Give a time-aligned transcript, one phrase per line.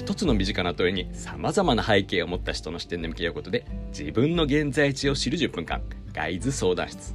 [0.00, 5.82] 一つの身近な問いに様々な背景を持った人の視点で向き合うことで自分の現在地を知る10分間
[6.14, 7.14] ガイズ相談室。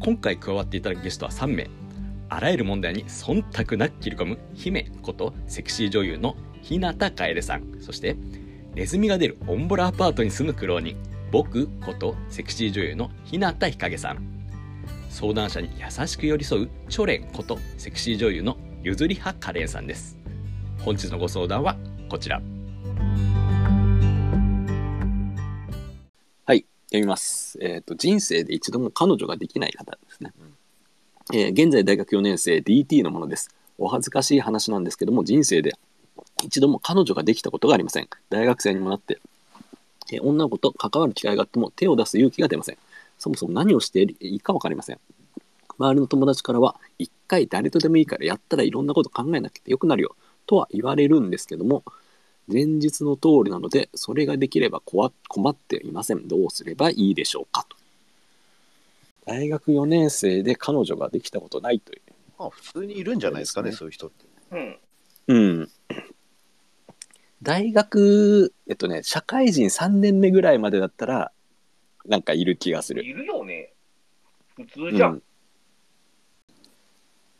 [0.00, 1.70] 今回加わっていただくゲストは3名。
[2.28, 7.80] あらゆる問題に忖度なく切り込む姫ことセクシー女優の日向楓さん。
[7.80, 8.16] そして
[8.74, 10.96] ネズミが出るオンボラアパートに住む苦労人
[11.30, 14.18] 僕ことセクシー女優の日向日陰さん。
[15.08, 20.18] 相談者に優しく寄り添うチョレンことセクシー女優のゆずりはカレンさんです。
[20.80, 21.76] 本日のご相談は
[22.08, 22.40] こちら
[26.46, 27.58] はい、読みます。
[27.60, 30.32] えっ、と、人生で一度も彼女ができない方ですね。
[31.34, 33.50] えー現在大学4年生 DT のものです。
[33.76, 35.74] お恥ずかしい話なんですけども、人生で
[36.42, 38.08] 一度も彼女ができたことがありません。
[38.30, 39.18] 大学生にもなって、
[40.10, 42.78] えー女の子と関わる機会があっても手を出す勇気が出ません。
[43.18, 45.00] そもそも何をしていいか分かりません。
[45.78, 50.16] 周りの友達からは、一回誰とでもいいからやったらいろんなこと考えなきゃよくなるよ、
[50.48, 51.84] とは言われるんですけども、
[52.48, 56.26] 前日の通りなので、それができれば困困っていません。
[56.26, 57.76] どうすればいいでしょうかと。
[59.26, 62.00] 大学4年生で彼女ができたことないという。
[62.38, 64.24] まあ、普通にいるんじゃないですかね、そうそういう人って。
[64.50, 64.78] うん。
[65.28, 65.70] うん。
[67.42, 71.32] 大学、えっとね、社会人3年目ぐらいまでだったら、
[72.06, 73.04] なんかいる気がする。
[73.04, 73.74] いるよね。
[74.56, 75.12] 普通じゃん。
[75.12, 75.22] うん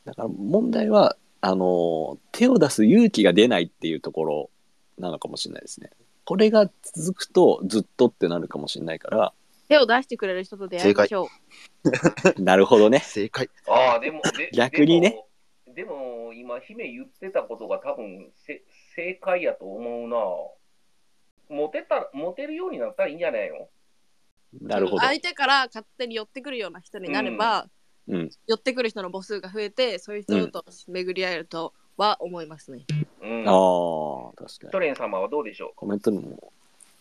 [0.05, 4.51] だから問題は、あの、手を出す勇気が出ないっていうところ
[4.97, 5.91] なのかもしれないですね。
[6.25, 9.33] これが続くとずっとってなるかもしれないから、
[9.69, 11.29] 手を出してくれる人と出会いましょ
[12.37, 12.39] う。
[12.41, 13.01] なるほどね。
[13.01, 13.51] 正解。
[13.67, 15.25] ああ、でも、で 逆にね。
[15.67, 18.63] でも、でも今、姫言ってたことが多分せ
[18.95, 20.17] 正解やと思うな。
[21.57, 23.69] モテた、モテるようになったらいいんじゃないの？
[24.63, 25.03] なるほど。
[25.03, 27.69] 相手から勝手に寄ってくるような人になれば、
[28.07, 28.31] うん。
[28.47, 32.87] 寄ってくる人の母数が増えて、そういう人と巡り合えるとは思いますね。
[33.23, 33.45] うん。
[33.47, 33.51] あ
[34.31, 34.71] あ、確かに。
[34.71, 36.53] トレン様はどうでしょコメントにも。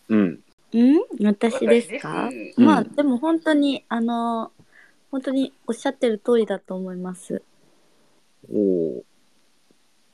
[0.08, 0.40] うん。
[0.74, 2.28] うんう私ですか？
[2.30, 4.52] 私まあうんでも本当にあの
[5.10, 7.42] 本当におっしゃってる通りだと思います。
[8.52, 9.04] おお。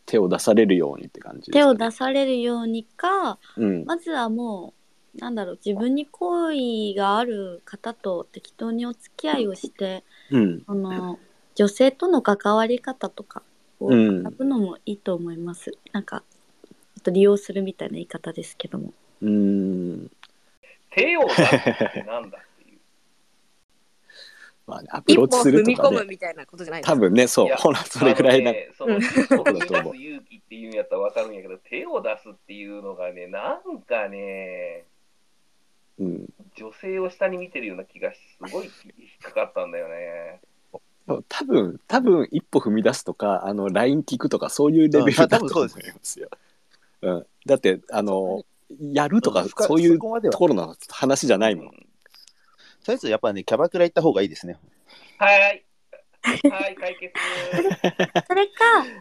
[0.06, 3.84] 手を出されるようにって感じです手かね、を出されるようにかうん。
[3.86, 4.74] まずはも
[5.16, 10.62] うなんだろう自分に好意がある方と適当にお付き合いをしてうん。
[10.66, 11.18] その
[11.54, 13.42] 女性との関わり方とか
[13.84, 15.72] をうぶのもいいと思います。
[15.92, 16.22] なんか
[16.68, 18.92] ちょっと利用するみたいな言い方ですけども。
[19.20, 20.10] うーん。
[20.90, 22.78] 手を出すってなんだっていう。
[24.66, 25.96] まあね、アプローチする踏みとかね。
[25.96, 26.94] 込むみたいなことじゃないですか。
[26.94, 27.54] 多分ね、そう。
[27.56, 28.52] ほら、それぐらいな。
[28.52, 34.86] ね、その一歩踏み出す勇気っていうんやったらわかるんやけど、手を出すっていうのがね、なんかね、
[35.98, 36.26] うん。
[36.56, 38.72] 女性を下に見てるような気がしすごい引っ
[39.22, 40.40] かかったんだよね。
[41.06, 45.70] 多分、多分、一歩踏み出すとか、あの、LINE 聞くとか、そういうレベルだと思いま
[46.02, 46.28] すよ。
[47.02, 47.26] うん。
[47.46, 48.44] だって、あの、
[48.80, 51.66] やるとかそういうところの話じゃないもん。
[51.66, 51.86] うん
[52.84, 54.58] とりあえずやっぱね、キャバクラ行った方がいいですね。
[55.18, 55.64] はい。
[56.22, 57.12] はい、解決。
[58.28, 58.52] それか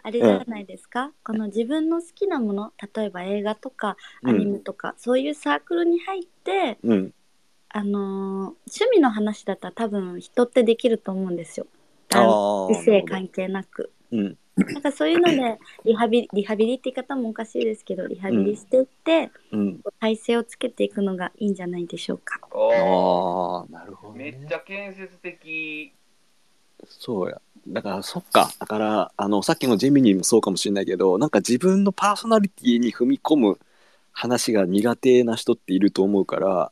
[0.04, 7.14] あれじゃないですか、この自分の好きなもの例えば映画とかアニメとか、そういうサークルに入ってうん。
[7.76, 11.66] あのー趣味の話だったら多分人ってできると思うんですよ。
[12.20, 13.92] ああ男異性関係なく。
[14.12, 14.38] うん。
[14.56, 19.82] なんかそういうので リハビリリハビリって言い方もおかしいですけどリハビリしていって、うん。
[20.00, 22.40] 体勢をつけていくのがいいんじゃないでしょうか。
[22.52, 24.32] おああ、なるほど、ね。
[24.32, 25.92] めっちゃ建設的。
[26.88, 27.42] そうや。
[27.68, 28.52] だから、そっか。
[28.60, 33.60] だから、あの、さっきのジェミニーもそうかもしれないけど、なんか自分のパーソナリティに踏み込む
[34.12, 36.72] 話が苦手な人っていると思うから、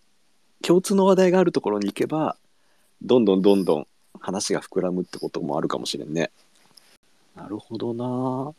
[0.61, 2.37] 共通の話題があるところに行けば、
[3.01, 3.87] どんどんどんどん
[4.21, 6.31] 話が膨らむってこともあるかもしれんね。
[7.35, 8.53] なるほどな。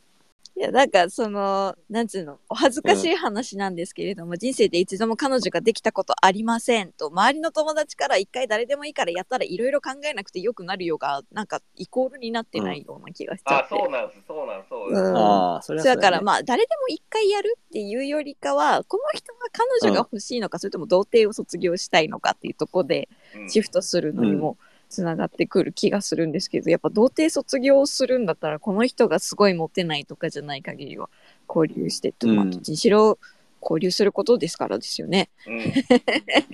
[0.55, 13.69] いや、なんかその、なんつうの、お恥ずかしい話なんですけれども、人生で一度も彼女ができたことありませんと、周りの友達から一回誰でもいいからやったらいろいろ考えなくてよくなるよが、なんかイコールになってないような気がしちゃあっ、て。
[13.71, 15.17] そうなんす、そうなん、そううなんん。
[15.17, 23.49] ああ、それはそうだからあ、まあ誰でも一回やるっていうよりかはこの人は彼女が欲しいのか、それとも童貞を卒業したいのかっていうところでうん。
[23.49, 24.59] シフトするのにも
[24.93, 31.09] つながってくる気がするんですけど、やっぱ童貞卒業するんだったらこの人がすごいモテないとかじゃない限りは
[31.49, 33.19] 交流してって、まあうんどっちにしろ
[33.63, 35.31] 交流することですからですよね。
[35.47, 35.59] うん。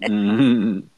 [0.07, 0.43] うんうんう
[0.77, 0.91] ん。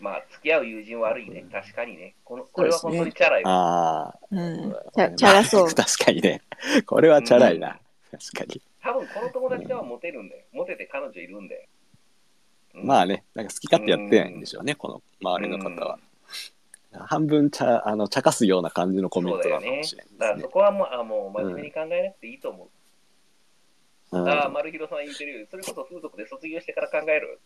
[0.00, 1.44] まあ、付き合う友人悪いね。
[1.52, 2.16] 確かにね。
[2.24, 3.50] このこれは本当にチャラいわ。
[3.52, 4.74] ああ、うん、
[5.16, 5.68] チャラそう。
[5.70, 6.42] 確かにね。
[6.86, 7.78] これはチャラいな。
[8.10, 8.60] 確かに。
[8.82, 10.42] 多分この友達はモテるんだよ。
[10.50, 11.62] モテて彼女いるんだよ。
[12.74, 15.98] うんまあね、なんか好き勝手やってないんでしょうね、この周りの方は。
[16.92, 20.42] 半分茶あの茶化すような感じのコメントなのかもしれだからないですね。
[20.42, 22.66] そこはもうあもう真面目に考えなくていいと思う。
[22.66, 22.72] うん
[24.28, 25.46] ああ、丸広さん言ってるよ。
[25.50, 27.40] それこそ風俗で卒業してから考える。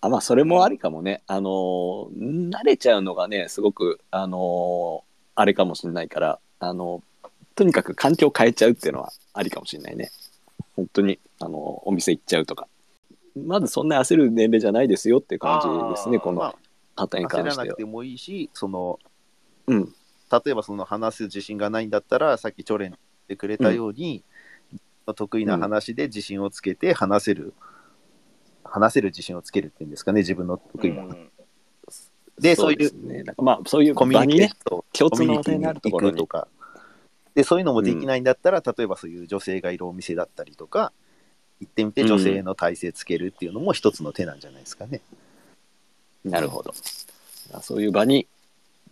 [0.00, 7.02] あまあそれもありかもねあのー慣れちゃうのがねすごくあのーあれかもしれないからあの
[7.56, 10.10] とにかく環境変えちゃうっていうのはありかもしれないね
[10.76, 12.68] 本当にあのお店行っちゃうとか
[13.36, 16.54] まずそんな焦る年齢じゃないですよっていう感じですねあーこのま
[16.98, 17.64] 方に焦関しては。
[17.64, 18.98] らなくてもいいし、その、
[19.66, 19.94] うん。
[20.30, 24.22] 例えばその話す自信がないんだったら、さっきチョレン言ってくれたように、
[25.14, 27.54] 得意な話で自信をつけて話せる、
[28.64, 31.04] 話せる自信をつけるっていうんですかね、自分の得意な。
[31.04, 31.30] うん。
[32.38, 33.22] で、そういうですね。
[33.22, 36.48] なんかまあそういうコミュニケー場にねションと共通のになるところに行くとか。
[37.34, 40.92] で、そういうのもできないんだったら、例えばそういう女性がいるお店だったりとか、
[41.60, 45.00] 行ってみて女性の体勢つけるっていうのも一つの手なんじゃないですかね。
[46.30, 46.74] なるほど。
[47.62, 48.26] そういう場に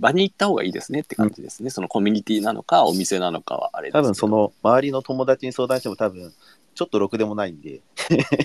[0.01, 6.33] 場に行った方がいいですねって感じですね、そのコミュニティなのかお店なのかはあれです多分その周りの友達に相談しても多分
[6.75, 7.81] ちょっとろくでもないんで、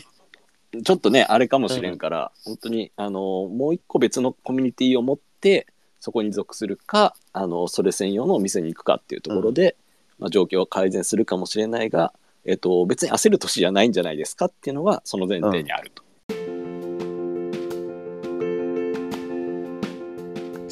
[0.84, 5.68] ちょっとねあれかもしれんから、本当にあのもう一個別のコミュニティを持って
[6.00, 9.76] そこに属するかあのそれ専用のお店に行くかっていうところで、
[10.18, 12.14] まあ、状況は改善するかもしれないが、
[12.46, 16.04] えっと、別に焦る年じゃないんじゃないですかっていうのがその前提にあると。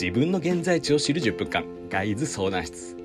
[0.02, 2.96] 自分の現在地を知る10分間ガイズ相談室。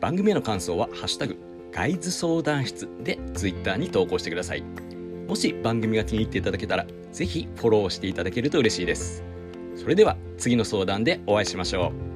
[0.00, 1.36] 番組への感想は「ハッシュタグ
[1.70, 4.62] ガイズ相談室」でツイッターに投稿してください。
[5.28, 9.22] もし番組が気に入っていただけたらぜひフォローしていただけると嬉しいです。
[9.76, 12.07] それでは次の相談でお会いしましょう。